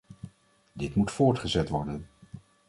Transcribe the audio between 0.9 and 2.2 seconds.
moet voortgezet worden.